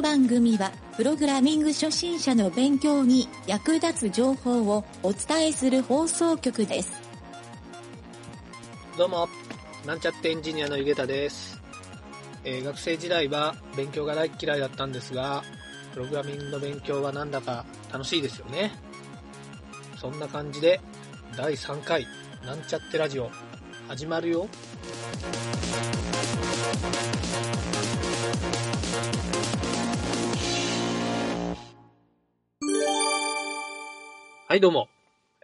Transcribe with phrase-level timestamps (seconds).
[0.00, 6.90] の番組は、プログラミング初心者の勉強に役立つ情報をお伝えする放送局です。
[8.96, 9.28] どうも、
[9.86, 11.60] なんちゃってエンジニアのゆげたです。
[12.44, 15.42] えー学生時代は勉強が大っ嫌いだったんですが、
[15.92, 18.72] プログラミングの勉強はなんだか楽しいですよね。
[20.00, 20.80] そんな感じで、
[21.36, 22.06] 第3回、
[22.46, 23.30] なんちゃってラジオ、
[23.86, 24.48] 始まるよ。
[34.50, 34.88] はい、どうも。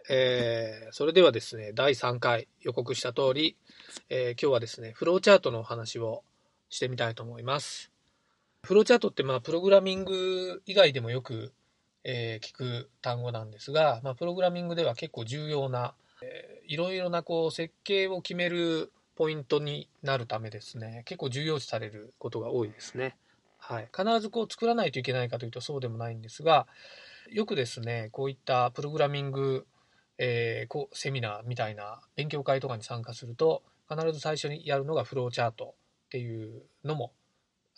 [0.09, 3.55] えーそれではですね、第3回予告した通り、
[4.09, 6.25] えー今日はですね、フローチャートのお話を
[6.67, 7.89] してみたいと思います。
[8.63, 11.53] フローチャートって、まあ、プログラミング以外でもよく、
[12.03, 23.15] えー聞く単語なんですが、まあ、プログラミングでは結構重要な、えーいろいろなこう設計を決めるポイントになるためですね、結構重要視されることが多いですね。
[23.57, 23.87] はい。
[23.95, 26.67] 必ずこう作らないといけないかというとそうでもないんですが、
[27.31, 29.65] よくですね、こういったプログラミング
[30.17, 35.75] えーこうセミナーみたいな勉強会とかに参加すると必ず最初にやるのがフローチャート
[36.07, 37.11] っていうのも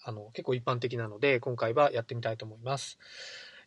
[0.03, 2.97] あの結構一般的なので今回はやってみたいと思います、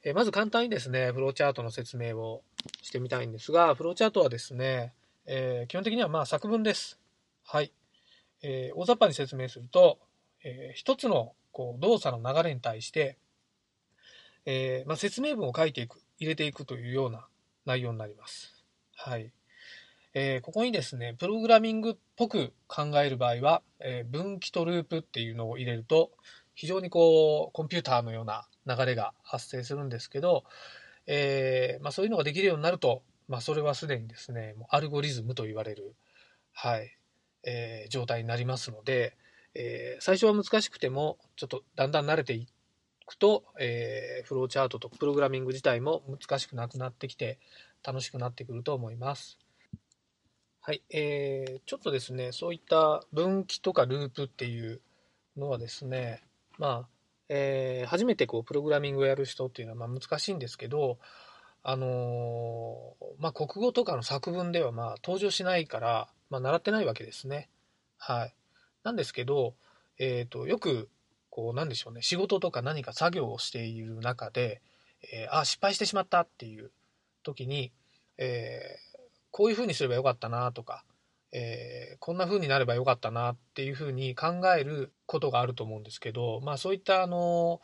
[0.04, 2.42] えーまず簡単にですねフローチャートの説明を
[2.82, 4.94] してみたいんですがフローチャートはですね、
[5.26, 6.98] えー基本的にはまあ作文です。
[7.44, 7.72] はい、
[8.42, 9.98] えー大雑把に説明すると、
[10.44, 13.18] えー一つのこう動作の流れに対して、
[14.44, 17.26] えーまあ、説明文を書いていく入れていくというような
[17.64, 18.64] 内容になります
[18.96, 19.32] はい。
[20.14, 26.10] えーここにですね、プログラミングっぽく考える場合は、えー分岐とループっていうのを入れると、
[26.54, 30.44] 非常にこう、コンピューターのような流れが発生するんですけど、
[31.06, 35.94] えーまあ、そういうのができるようになると、まあ、それはすでにですね、もうアルゴリズムと言われる、
[36.52, 36.96] はい、
[37.44, 39.16] えー状態になりますので、
[39.54, 42.52] え最初は難しくても、ちょっとだんだん慣れていって
[43.06, 47.38] くと、えーフローチャートとプログラミング自体も難しくなくなってきて、
[47.84, 49.38] 楽しくなってくると思います。
[50.60, 54.80] はい、えー、ちょっとですね、そういった分岐とかループっていう
[55.36, 56.22] のはですね、
[56.58, 56.88] まあ、
[57.28, 60.98] えー初めてこうプログラミングをやる人っていうのはまあ難しいんですけど、
[61.64, 67.48] あのーまあ、国語とかの作文ではまあ登場しないから、まあ、習ってないわけですね。
[67.98, 68.34] はい。
[68.84, 69.54] なんですけど、
[69.98, 70.88] えっ、と、よく、
[71.32, 74.60] こう、なんでしょうね、仕事とか何か作業をしている中で、
[75.14, 76.70] えーあ、失敗してしまったっていう
[77.24, 77.72] 時に、
[78.18, 78.92] えー
[79.34, 80.84] こういうふうにすればよかったなとか、
[81.32, 87.62] えーこんなふうになればよかったなっていうふうに考えることがあると思うんですけど、まあそういったあの、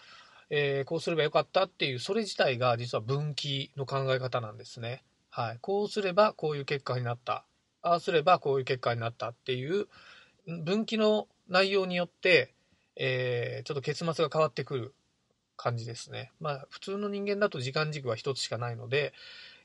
[0.48, 5.04] えーこうすればよかったっていう、それ自体が実は分岐の考え方なんですね。
[5.28, 5.58] はい。
[5.60, 7.44] こうすればこういう結果になった。
[7.82, 9.88] ああすればこういう結果になったっていう
[10.64, 12.54] 分岐の内容によって、
[12.98, 14.94] えーちょっと結末が変わってくる
[15.56, 16.32] 感じですね。
[16.40, 19.14] まあ普通の人間だと時間軸は一つしかないので、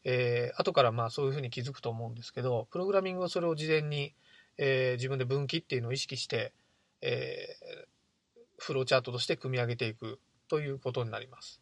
[0.06, 4.14] えー後からまあそういうふうに気づくと思うんですけど、プログラミングはそれを事前に、
[4.58, 6.54] えー自分で分岐っていうのを意識して、
[7.02, 7.94] えー
[8.60, 11.60] フローチャートとして組み上げていくということになります。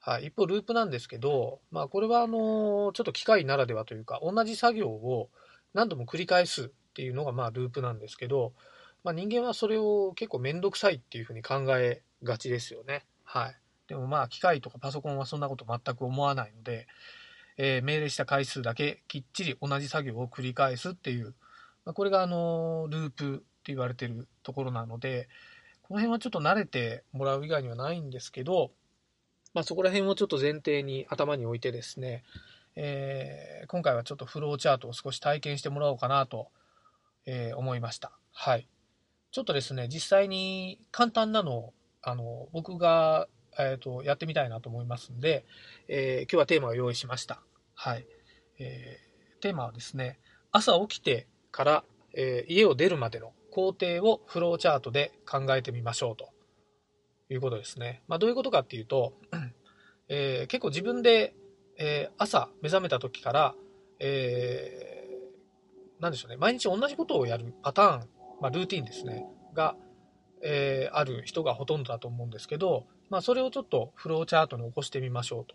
[0.00, 5.30] はい、一方、ループなんですけど、まあ、これはあのちょっと機械ならではというか、同じ作業を
[5.72, 8.52] 何度も繰り返すっていうのがまあループなんですけど、
[9.04, 13.06] まあ、人間はそれを結構めんどくさいっていうふうに考えがちですよね。
[13.24, 13.56] はい。
[13.88, 16.86] でもまあ機械とかパソコンはそんなこと全く思わないので、
[17.56, 21.34] えー命令した回数だけきっちり同じ作業を繰り返すっていう、
[21.84, 25.28] まあ、これがあのループって言われてるところなので、
[25.82, 28.72] この辺はちょっと慣れてもらう以外にはないんですけど、
[29.54, 32.24] まあ、そこら辺をちょっと前提に頭に置いてですね、
[32.74, 36.48] えー今回はちょっとフローチャートを少し体験してもらおうかなと、
[37.24, 38.12] えー思いました。
[38.32, 38.68] はい。
[39.36, 45.44] ちょっとですね、実際に簡単なのを、あの、僕が、えーと、やってみたいなと思いますんで、
[45.88, 47.42] えー今日はテーマを用意しました。
[47.74, 48.06] はい。
[48.58, 50.20] えーテーマはですね、
[50.52, 51.84] 朝起きてから、
[52.14, 56.30] え家を出るまでの工程をフローチャートで考えてみましょうと
[57.28, 58.00] いうことですね。
[58.08, 59.12] まあ、どういうことかっていうと、
[60.08, 61.34] え結構自分で、
[61.76, 63.54] え朝目覚めた時から、
[63.98, 64.96] えー
[66.00, 69.76] なんでしょうね、毎日同じことをやるパターン、まあ、ルーティンですね、が、
[70.42, 75.54] えーある人がほとんどだと思うんですけど、まあ、それをちょっとフローチャートに起こしてみましょうと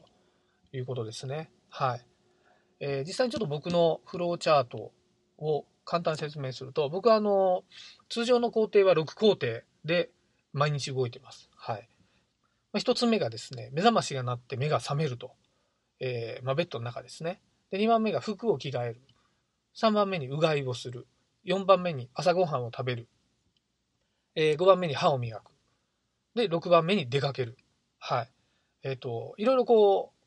[0.76, 1.52] いうことですね。
[1.70, 2.06] はい。
[2.80, 4.92] えー実際にちょっと僕のフローチャート
[5.38, 7.64] を簡単に説明すると、僕はあの、
[8.10, 10.10] 通常の工程は6工程で
[10.54, 11.50] 毎日動いてます。
[11.56, 11.90] はい。
[12.74, 15.32] ま、1つ目がですね、目覚ましが鳴って目が覚めると。
[16.00, 17.42] えーまあ、ベッドの中ですね。
[17.70, 19.02] で、2番目が服を着替える。
[19.76, 21.08] 3番目にうがいをする。
[21.46, 23.08] 4番目に朝ごはんを食べる。
[24.36, 25.52] えー5番目に歯を磨く。
[26.36, 27.58] で、6番目に出かける。
[28.00, 28.30] はい。
[28.84, 30.22] えっ、と、いろいろこう、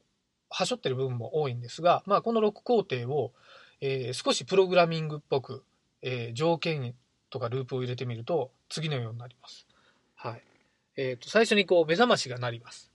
[0.51, 3.33] はしょってる部分も多いんですが、まあ、この6工程を、
[3.81, 5.65] えー少しプログラミングっぽく、
[6.03, 6.95] えー条件
[7.31, 9.67] とかループを入れてみると、次のようになります。
[10.17, 10.43] はい。
[10.97, 12.91] えっ、と、最初にこう、目覚ましが鳴ります。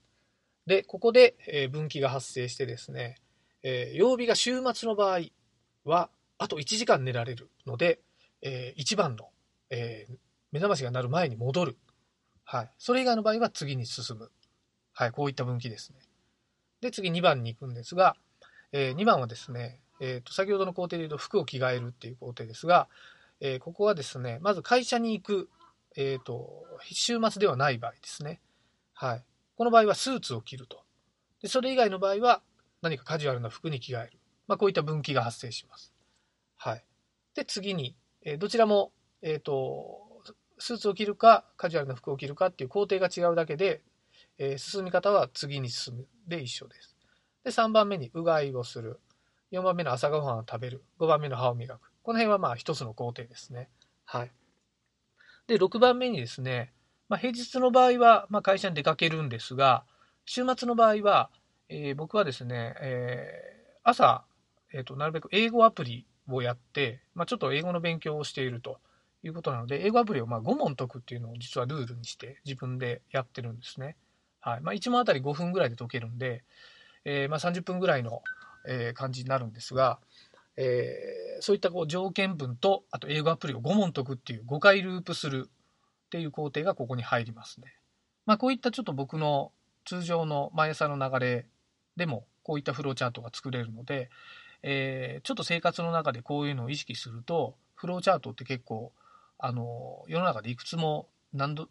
[0.66, 3.16] で、ここで、えー分岐が発生してですね、
[3.62, 5.20] えー曜日が週末の場合
[5.84, 8.00] は、あと1時間寝られるので、
[8.42, 9.28] え1番の、
[9.70, 10.14] えー
[10.52, 11.76] 目覚ましが鳴る前に戻る。
[12.44, 12.70] はい。
[12.76, 14.32] それ以外の場合は次に進む。
[14.92, 15.12] はい。
[15.12, 16.00] こういった分岐ですね。
[16.80, 18.16] で、次2番に行くんですが、
[18.72, 22.88] え2番はですね、えーと、先ほどの工程で言うと服を着替えるっていう工程ですが、
[23.40, 25.48] えーここはですね、まず会社に行く、
[25.96, 28.40] えっ、と、週末ではない場合ですね。
[28.94, 29.24] はい。
[29.56, 30.82] この場合はスーツを着ると。
[31.42, 32.42] で、それ以外の場合は
[32.82, 34.18] 何かカジュアルな服に着替える。
[34.48, 35.92] まあ、こういった分岐が発生します。
[36.56, 36.84] はい。
[37.34, 40.22] で、次に、えーどちらも、えっ、と、
[40.58, 43.82] スーツを着るか、カジュアルな服を着るかっていう工程が違うだけで、
[44.38, 46.96] えー進み方は次に進むで一緒です。
[47.44, 49.00] で、3番目にうがいをする。
[49.52, 50.84] 4番目の朝ごはんを食べる。
[50.98, 51.90] 5番目の歯を磨く。
[52.02, 53.68] この辺はまあ一つの工程ですね。
[54.04, 54.32] はい。
[55.46, 56.72] で、6番目にですね、
[57.08, 59.84] まあ、平日の場合は、まあ、会社に出かけるんですが、
[60.24, 61.30] 週末の場合は、
[61.68, 64.24] えー僕はですね、えー朝、
[64.72, 68.78] えーと、なるべく英語アプリをやって、まあ、ちょっと英語の勉強をしていると
[69.22, 73.96] いうことなので、英語アプリをまあ5問解くっていうのを実はルールにして自分でやってるんですね。
[74.40, 74.60] はい。
[74.60, 76.44] まあ、1問あたり5分ぐらいで解けるんで、
[77.04, 78.22] えーまあ、30分ぐらいの、
[78.66, 79.98] え感じになるんですが、
[80.56, 87.74] えーそういったこう条件文と、あと英語アプリを5問解くっていう5回ループするっていう工程がここに入りますね。
[88.26, 89.52] まあ、こういったちょっと僕の
[89.86, 91.46] 通常の毎朝の流れ
[91.96, 94.10] でもこういったフローチャートが作れるので、
[94.62, 98.92] えーちょっと生活の中でこういうのを意識するとフローチャートって結構
[99.38, 101.68] あの世の中でいくつも何度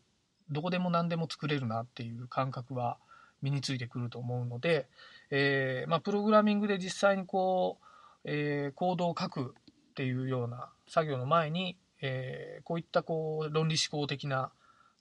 [0.50, 2.98] どこでも何でも作れるなっていう感覚は
[3.42, 4.88] 身についてくると思うので、
[5.30, 7.86] えーまあ、プログラミングで実際にこう、
[8.26, 9.56] えーコードを書く
[9.92, 14.52] っていうような作業の前に、えーこういったこう論理思考的な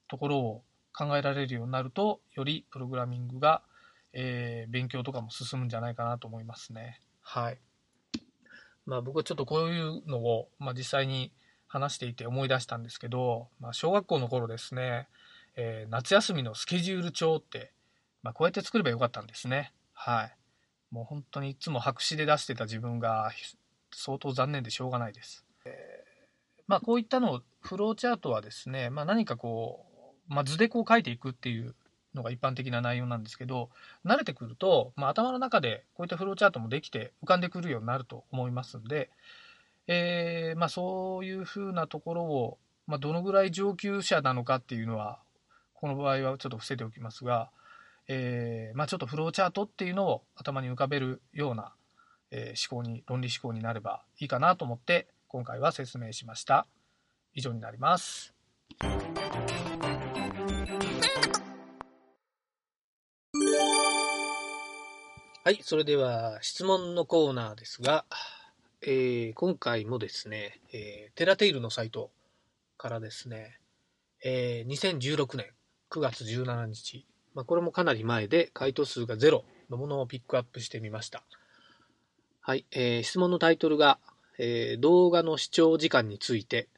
[0.08, 0.62] ところを
[0.92, 3.62] 考えられるようになるとよりプログラミングが、
[4.12, 7.00] えー勉強とかも進むんじゃないかなと思いますね。
[7.22, 7.58] はい。
[8.88, 11.30] まあ僕はちょっとこういうのを、まあ、実際に
[11.66, 15.08] 話していて思い出したんですけど、まあ、小学校の頃ですね、
[15.56, 17.72] えー夏休みのスケジュール帳って、
[18.22, 19.74] まあ、こうやって作ればよかったんですね。
[19.92, 20.36] はい。
[20.90, 23.30] もう本当にいつも白紙で出してた自分が
[23.92, 25.44] 相当残念でしょうがないです。
[25.66, 26.08] えー
[26.66, 29.86] まあこういったのをフローチャートはですね、まあ、何かこ
[30.28, 31.74] う、まあ、図でこう書いていくっていう
[32.14, 33.70] のが一般的な内容なんですけど
[34.04, 39.10] 慣れてくると、まあ、頭の中でこういったフローチャートもできて浮かんでくるようになると思いますんで、
[39.86, 45.18] えーまあ、そういうふうなところを、まあ、どのぐらい上級者なのかっていうのは
[45.74, 47.50] この場合はちょっと伏せておきますが、
[48.08, 51.72] えーま、ちょっとフローチャートっていうのを頭に浮かべるような、
[52.30, 56.66] え思考に論理思考になればいいかなと思って今回は説明しました。
[57.34, 58.34] 以上になります。
[65.48, 68.04] はいそれでは質問のコーナーですが、
[68.82, 72.10] えー今回もですね、えーテラテイルのサイト
[72.76, 73.58] からですね、
[74.22, 75.46] えー2016年
[75.90, 81.22] 9月17日、まあ、これもかなり前で回答数が0のものをピックアップしてみました。
[82.42, 83.98] はい、えー質問のタイトルが、
[84.36, 86.68] えー動画の視聴時間について、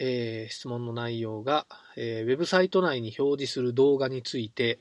[0.00, 4.80] えー質問の内容が、えーウェブサイト内に表示する動画について、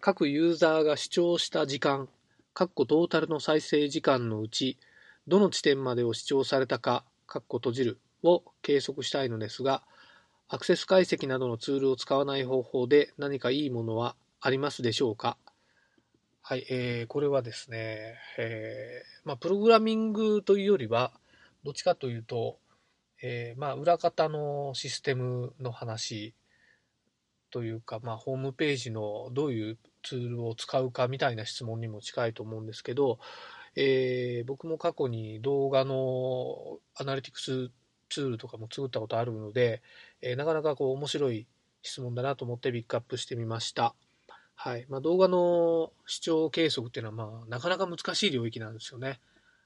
[0.00, 2.08] 各ユーザーが視聴した時間、
[2.54, 4.78] トータルの再生時間のうち、
[5.26, 9.82] どの地点までを視聴されたか、かっこ閉じるを計測したいのですが、
[10.48, 15.36] アクセス解析などのツールを使わない方法で何かいいものはありますでしょうか？
[16.42, 21.12] はい、えーこれはですね、えーまあ、プログラミングというよりは、
[21.64, 22.58] どっちかというと、
[23.20, 26.34] えーまあ、裏方のシステムの話
[27.50, 33.18] というか、まあ、ホームページのどういうツールを使うかみたいな質問にも近いと思うんですけど、
[33.76, 37.70] えー僕も過去に動画のアナリティクス
[38.08, 39.82] ツールとかも作ったことあるので、
[40.22, 41.46] えーなかなかこう面白い
[41.82, 43.94] 質問だなと思ってピックアップしてみました。
[44.56, 49.20] はいまあ、動画の視聴計測っていうのは、まあ、なかなか難しい領域なんですよね。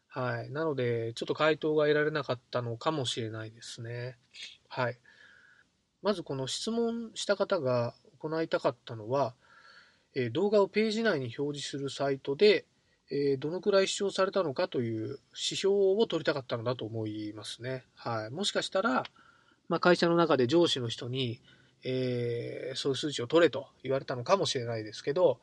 [0.09, 4.17] はい、なので、ちょっと回答が得られなかったのかもしれないですね。
[4.69, 4.99] はい、
[6.03, 9.35] まずこの質問した方が行いたかったのは、
[10.19, 12.67] え動画をページ内に表示するサイトで、
[13.11, 17.85] えどのくらい視聴されたのかという指標を取りたかったのだと思いますね。
[17.95, 19.05] はい、もしかしたら、
[19.69, 21.41] まあ、会社の中で上司の人に、
[21.85, 25.39] えー、そういう数値を取れと言われたのかもしれないですけど、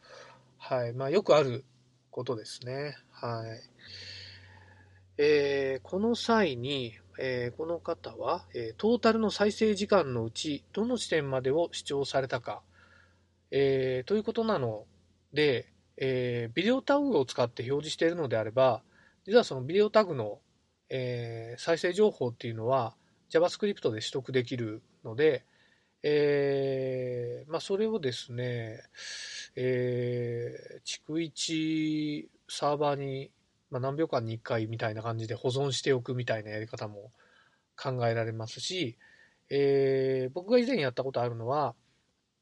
[0.57, 0.93] はい。
[0.93, 1.63] まあ、よくある
[2.11, 2.97] ことですね。
[3.11, 3.61] はい。
[5.17, 12.61] えー、この際に、えー、この方は、え、トータルの再生時間のうち、どの地点までを視聴されたか、
[13.51, 14.85] えー、ということなの
[15.33, 18.81] で、えビデオタグを使って表示しているのであれば、
[19.25, 20.39] 実はそのビデオタグの、
[20.89, 22.95] え再生情報っていうのは
[23.31, 25.45] JavaScript で取得できるので、
[26.03, 28.81] えまあ、それをですね、
[29.55, 33.31] え逐一サーバーに
[33.75, 37.11] まあ、何秒間に1回みたいな感じで保存しておくみたいなやり方も
[37.75, 38.97] 考えられますし、
[39.49, 41.75] えー、僕が以前やったことあるのは、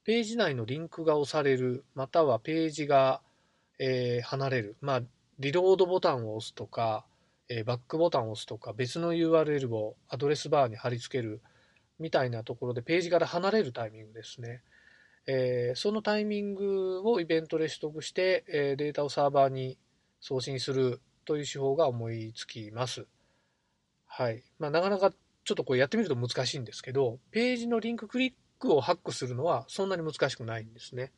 [0.04, 3.22] ページ内のリンクが押される、またはページが、
[3.80, 5.02] えー、離れる、まあ、
[5.40, 7.06] リロードボタンを押すとか、
[7.50, 11.42] えー、バックボタンを押すとか、別の URL をアドレスバーに貼り付ける
[12.00, 14.62] みたいなところでページから離れるタイミングですね。
[15.26, 19.78] えー、そのタイミングをイベントで取得して、えー、データをサーバーに
[20.20, 23.06] 送信するという手法が思いつきます。
[24.06, 24.44] はい。
[24.60, 25.12] まあ、なかなか
[25.46, 31.12] ちょっとこれやってみると難しいんですけど、ページのリンククリックをハックするのはそんなに難しくないんですね。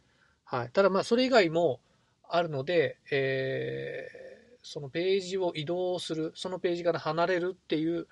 [0.45, 0.69] はい。
[0.71, 1.79] ただまあ、それ以外も
[2.27, 8.07] あるので、えー、そのページを移動する、そのページから離れるっていう、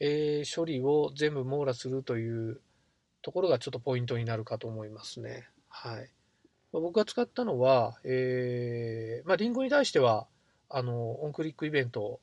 [0.00, 2.60] えー、処理を全部網羅するという
[3.22, 5.48] ところがちょっとポイントになるかと思いますね。
[5.68, 6.10] はい。
[6.72, 10.26] 僕が使ったのは、えー、まあ、リンゴに対しては、
[10.68, 12.20] あの、オンクリックイベント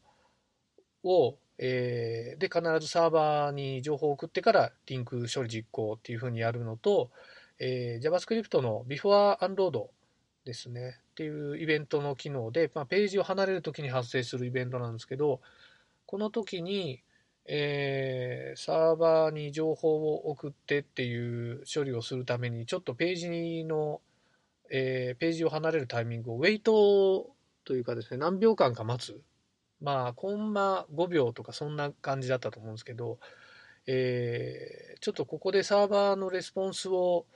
[1.04, 7.12] を、えー、で、必ずサーバーに情報を送ってからリンク処理実行っていうふうにやるのと、
[7.60, 9.88] えー、JavaScript の Before Unload
[10.44, 15.42] ですね、っていうイベントの機能で、まあ、ページを離れるときに発生するイベントなんですけど、
[16.06, 17.02] この時に、
[17.48, 24.02] えー、サーバーに情報を送ってっていう処理をするために、ちょっとページの、
[24.70, 27.32] えー、ページを離れるタイミングをウェイト
[27.64, 29.22] というかですね、何秒間か待つ。
[29.86, 33.20] まあ、コンマ5秒とかそんな感じだったと思うんですけど、
[33.86, 37.28] えー、ちょっとここでサーバーのレスポンスを、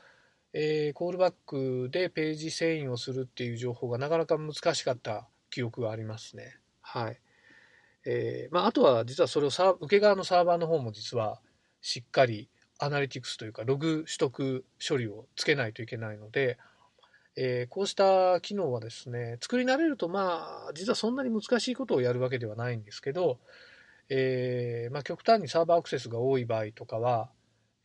[0.54, 6.58] えー、コールバックでページ遷移をするっていう情報がなかなか難しかった記憶がありますね。
[6.82, 7.20] はい。
[8.08, 11.40] えー、まあ、あとは実はそれをサ受け側のサーバーの方も実は
[11.82, 16.58] しっかりアナリティクスというかログ取得処理をつけないといけないので、
[17.42, 23.40] えー、こうした機能はですね、作り慣れると、まあ、実はそんなに難しいことをやるわけではないんですけど、
[24.10, 27.30] えー、まあ、極端にサーバーアクセスが多い場合とかは、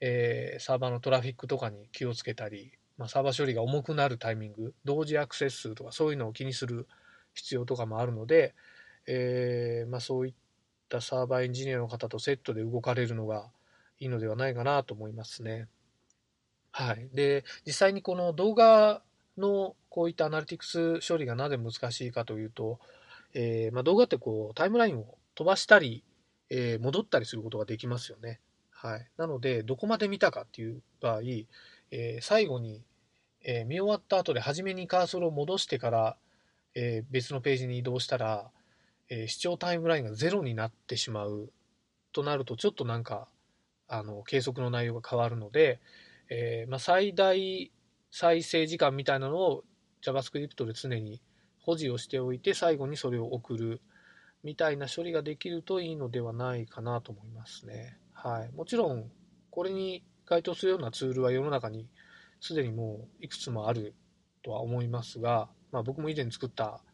[0.01, 6.89] えー、サーバーのトラフィックとかに気をつけたり、まあ、サーバー処理が重くなるタイミング、同時アクセス数とかそういうのを気にする
[7.35, 8.57] 必要とかもあるので、
[9.07, 10.35] えー、まあ、そういっ
[10.89, 13.53] たサーバーエンジニアの方とセットで動かれるのが
[14.01, 15.69] いいのではないかなと思いますね。
[16.73, 17.09] はい。
[17.13, 19.01] で、実際にこの動画
[19.39, 22.79] のこういったアナリティクス処理がなぜ難しいかというと、
[23.35, 26.05] えー、まあ、動画ってこうタイムラインを飛ばしたり、
[26.51, 28.41] えー、戻ったりすることができますよね。
[28.71, 31.21] はい、なので、どこまで見たかっていう場合、
[31.91, 32.83] えー、最後に、
[33.47, 36.17] え見終わった後で初めにカーソルを戻してから、
[36.75, 38.51] え別のページに移動したら、
[39.11, 41.53] え視聴タイムラインがゼロになってしまう
[42.13, 43.29] となると、ちょっとなんか、
[43.87, 45.79] あの計測の内容が変わるので、
[46.31, 47.71] えまあ、最大
[48.17, 49.65] 再生時間みたいなのを
[50.01, 51.21] JavaScript で常に
[51.59, 53.81] 保持をしておいて最後にそれを送る
[54.45, 57.99] みたいな処理ができるといいのではないかなと思いますね。
[58.13, 58.53] はい。
[58.53, 59.11] もちろん、
[59.51, 61.89] これに該当するようなツールは世の中に
[62.41, 63.97] すでにもういくつもある
[64.45, 66.85] とは思いますが、まあ、僕も以前作った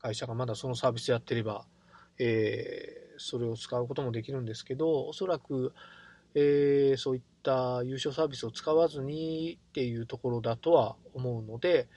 [0.00, 1.66] 会社がまだそのサービスやってれば、
[2.18, 5.74] えー、それを使うこともできるんですけど、おそらく
[6.34, 11.88] えー、そういった優勝サービスを使わずにっていうところだとは思うので、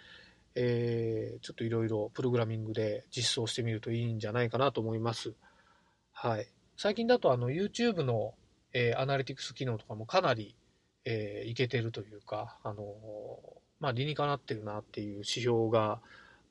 [0.55, 5.33] えー、ちょっといろいろプログラミングで実装してみるといいんじゃないかなと思います。
[6.11, 6.47] はい。
[6.77, 8.33] 最近だとあの YouTube の、
[8.73, 10.55] えー、アナリティクス機能とかもかなり、
[11.05, 12.83] えー、いけてるというか、あの
[13.79, 15.99] まあ、理にかなってるなっていう指標が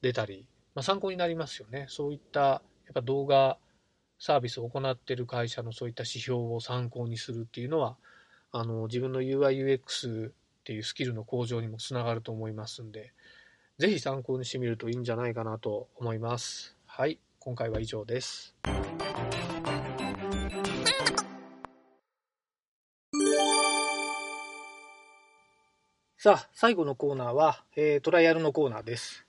[0.02, 1.86] 出たり、まあ、参考になりますよね。
[1.88, 3.56] そういったやっぱ動画
[4.18, 7.96] サービスを行っている会社のそういった指標を参考にするっていうのは、
[8.52, 10.32] あの自分の UIUX っ
[10.64, 13.12] ていうスキルの向上にもつながると思いますんで、
[13.78, 16.76] ぜひ参考にしてみるといいんじゃないかなと思います。
[16.86, 18.54] はい、今回は以上です。
[26.18, 29.26] さあ、最後のコーナーは、えー、トライアルのコーナーです。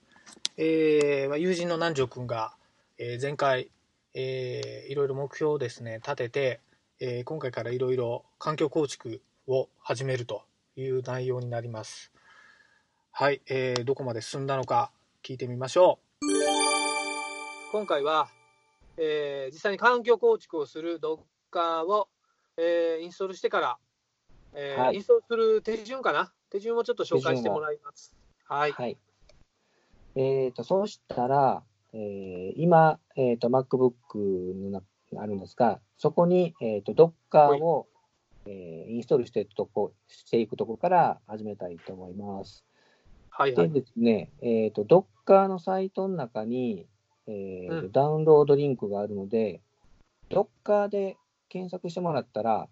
[0.56, 2.54] えー、友人の南條くんが、
[2.98, 3.70] えー、前回
[4.14, 6.60] えー、いろいろ目標をですね、立てて、
[7.00, 10.42] えー、今回からいろいろ環境構築を始めると
[10.76, 12.12] いう内容になります。
[13.10, 14.90] はい、えーどこまで進んだのか
[15.22, 16.26] 聞いてみましょう。
[17.72, 18.28] 今回は、
[18.96, 22.08] えー実際に環境構築をする Docker を、
[22.56, 23.78] えーインストールしてから、
[24.54, 26.32] えーはいインストールする手順かな？
[26.50, 28.14] 手順をちょっと紹介してもらいます。
[28.44, 28.72] はい。
[28.72, 28.96] はい。
[30.14, 34.82] えっ、と、そうしたら、えー今、えっ、と、MacBook の
[35.14, 37.86] 中にあるんですが、そこに、えっ、と、Docker を、
[38.46, 42.64] えーインストールしてとこ、していくとこから始めたいと思います。
[42.64, 42.74] で
[43.30, 43.70] はいはい。
[43.70, 46.86] ですね、えっ、と、Docker のサイトの中に、
[47.26, 49.62] えーとうんダウンロードリンクがあるので、
[50.30, 51.16] Docker で
[51.48, 52.68] 検索してもらったら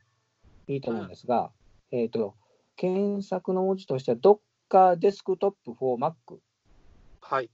[0.67, 1.51] いいと思うんですが、
[1.91, 2.35] えっ、と、
[2.77, 6.15] 検索の文字としては Docker Desktop for Mac。
[7.21, 7.51] はい。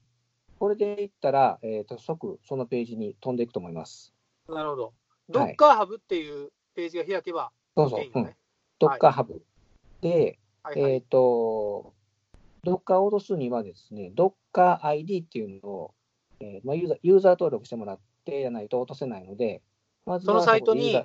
[0.59, 4.13] これでいったら、えっ、と、即そのページに飛んでいくと思います。
[4.49, 4.83] なるほど。
[4.85, 4.93] はい
[5.29, 8.37] Docker Hub っていうページが開けばそうそう OK よ、うんね。。
[8.79, 9.41] Docker Hub。
[10.01, 10.91] で、はいはい。
[10.93, 11.93] えっ、と、
[12.65, 15.93] Docker を落とすにはですね、Docker ID っていうのを、
[16.39, 19.61] えーまあ、ユーザーユーザー登録してもらってやないと落とせないので、
[20.05, 20.99] まそのサイトにユ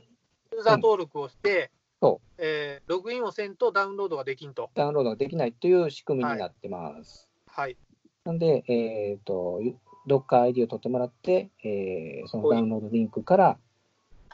[0.60, 1.70] ーザー登録をして、
[2.00, 4.70] そえーログインをせんとダウンロードができんと。
[4.74, 7.28] ダウンロードができないという仕組みになってます。
[7.46, 7.76] はい。
[8.24, 9.60] なんで、えっ、と、
[10.06, 13.58] ゆ Docker ID を取ってもらって、えーそのはいダウンロードリンクから、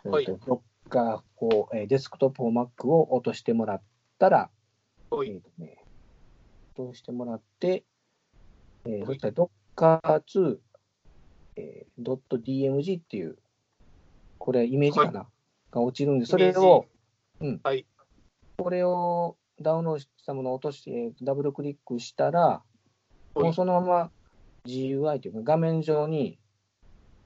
[0.05, 0.25] はい。
[0.25, 3.83] えーと Docker を、えーデスクトップを Mac を落としてもらっ
[4.19, 4.50] たら。
[5.12, 5.79] えーとね、
[6.77, 7.85] 落としてもらって、
[8.85, 9.07] えーはい。
[9.07, 9.35] そしたら
[9.77, 10.59] Docker2、
[11.57, 13.39] えー、.dmg っていう、
[14.39, 15.27] これイメージかな、
[15.71, 16.87] が落ちるんで、それを、
[17.41, 17.87] うん、はい。
[18.57, 22.62] これをダウンロードしたものを落として、ダブルクリックしたら、は
[23.37, 23.41] い。
[23.41, 24.11] もうそのまま
[24.67, 26.38] GUI というか画面上に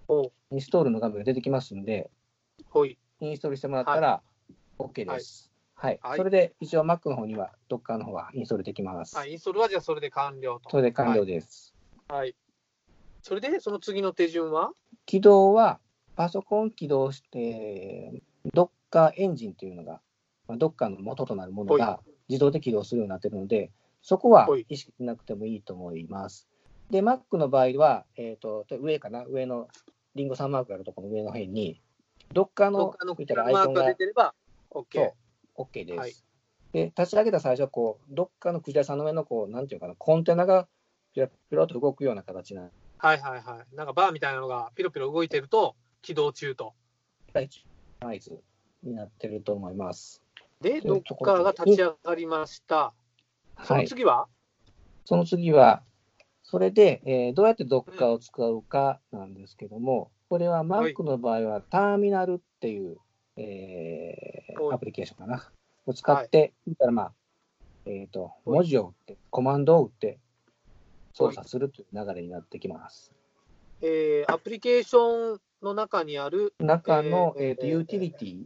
[0.06, 2.10] ほインストールの画面が出てきますんで。
[3.20, 4.22] インストールしてもらったら
[4.78, 5.50] OK です。
[5.74, 5.98] はい。
[6.02, 9.16] はいそれで一応 Mac の方には Docker の方はインストールできます。
[9.16, 9.32] はい。
[9.32, 10.70] インストールはじゃあそれで完了と。
[10.70, 11.74] それで完了です。
[12.08, 12.34] はい。
[13.22, 14.72] それで、その次の手順は？
[15.06, 15.80] 起動は
[16.14, 18.22] パソコン起動して、
[18.54, 20.00] Docker エンジンっていうのが、
[20.46, 23.70] まあ、Docker の元となるものが自動で起動するようになっているので、
[24.02, 26.46] そこははい意識しなくてもいいと思います。
[26.90, 29.24] で、Mac の場合は、えっ、と、上かな？
[29.26, 29.68] 上の
[30.14, 31.80] リンゴさんマークがあるところの上の辺に、
[32.32, 34.34] どっかの見たらアイコンが出てれば
[34.70, 35.14] OK そ。
[35.58, 35.98] う OK です。
[35.98, 36.12] はい
[36.74, 40.66] で、立ち上げた最初はこう、どっかのクジラさんの上のこう、なんていうかな、コンテナが
[41.14, 42.68] ピロピロッと動くような形な
[42.98, 43.76] はいはいはい。
[43.76, 46.74] なんかバーみたいなのがピロピロ動いてると起動中と。
[47.32, 48.40] 合図
[48.82, 50.20] になってると思います。
[50.60, 52.92] で、そういうとこ Docker ろが立ち上がりました。
[53.62, 53.84] そはい。
[53.84, 54.26] の次は、
[55.04, 55.84] その次は、
[56.44, 60.92] それで、えーどうやって Docker を使うかなんですけども、これははい。
[60.92, 62.98] Mac の場合はターミナルっていう、
[63.36, 64.74] えーはい。
[64.74, 65.50] アプリケーションかな。
[65.86, 67.12] を使って、見たらまあ、
[67.86, 70.18] えっ、と、文字を打って、コマンドを打って
[71.12, 73.10] 操作するという流れになってきます。
[73.80, 78.44] えーアプリケーションの中にある、中の、えーえーとユーティリティ、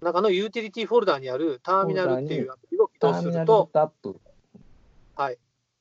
[0.00, 4.20] 中のユーティリティフォルダーにあるターミナルっていうアプリを起動ターミナルすると、アップ、
[5.16, 5.38] はい。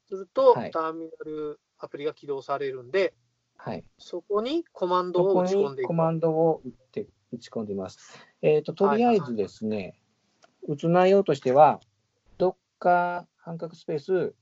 [0.07, 3.13] すると、はいターミナルアプリが起動されるんで、
[3.57, 3.83] はい。
[3.97, 5.93] そこにコマンドを打ち込んでいくにコ。
[5.93, 8.19] マンドを打って打ち込んでいます。
[8.41, 9.99] えっ、と、とりあえずですね、
[10.67, 11.79] 打つ内容としては、
[12.37, 14.33] Docker 半角スペース、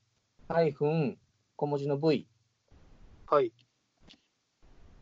[0.48, 1.18] ハイフン、
[1.56, 2.28] 小文字の V。
[3.28, 3.52] はい。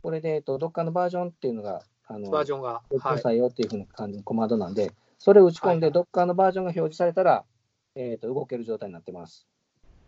[0.02, 2.82] これで、えっと、Docker のバージョンっていうのが、あの、バージョンが。
[2.88, 3.18] くだはい。
[3.18, 7.44] さいよっていうふうな感じのコマンドなんで、それを打ち込んで、はい Docker のバージョンが表示されたら、
[7.94, 9.46] えっ、と、動ける状態になってます。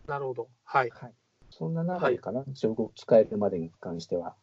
[0.07, 0.49] なるほど。
[0.63, 0.89] はい。
[0.89, 1.13] はい。
[1.49, 4.35] そんな流れかな、一応使えるまでに関しては。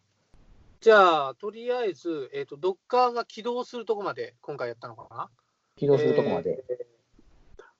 [0.80, 5.30] じゃあ、とりあえず、えっ、と、Docker が起動するとこまで今回やったのかな？
[5.76, 6.64] 起動するとこまで。
[6.68, 6.92] えー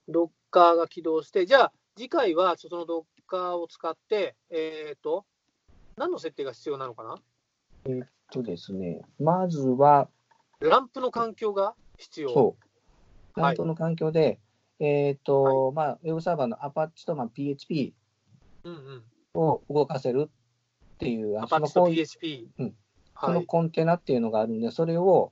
[0.09, 5.25] Docker が起動して、じゃあ、次回はその Docker を使って、えっ、と、
[5.95, 7.15] 何の設定が必要なのかな？
[8.29, 10.09] とですね、まずは、
[10.59, 12.33] ランプの環境が必要。
[12.33, 12.45] そう。
[13.41, 14.39] はい担当の環境で、
[14.83, 17.93] えっ、と、まあ、ウェブサーバーの Apache とまあ PHP
[18.65, 19.03] うんうん。
[19.33, 20.29] を動かせる
[20.95, 22.49] っていう、あその Apache とこう PHP。
[22.59, 22.75] うん
[23.19, 23.35] そはい。
[23.35, 25.31] のコンテナっていうのがあるんで、それを、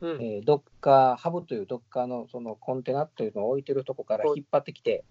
[0.00, 0.22] うん。
[0.22, 5.04] えー、Docker Hub という Docker のそのコンテナというのを置いてるとこからはい引っ張ってきて、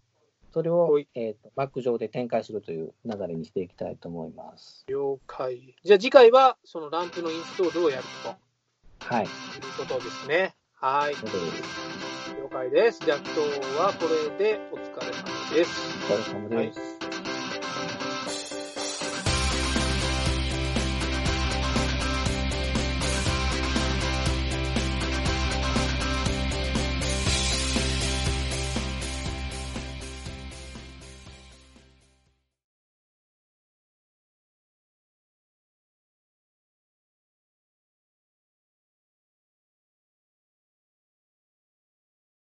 [0.51, 4.83] それをはい、えーと Mac 上で展開するという流れにしていきたいと思います。
[4.89, 5.75] 了解。
[5.83, 8.03] じゃあ次回はそのランプのインストールをやる
[8.99, 9.25] はい。
[9.25, 10.55] ということですね。
[10.73, 12.08] はい。
[12.51, 12.99] それです。
[13.05, 13.39] じゃあ今日
[13.77, 15.71] はこれでお疲れ様です。
[16.09, 16.98] お疲れ様です。